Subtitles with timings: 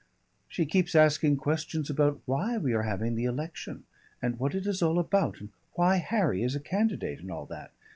[0.47, 3.83] "She keeps asking questions about why we are having the election
[4.19, 7.71] and what it is all about, and why Harry is a candidate and all that.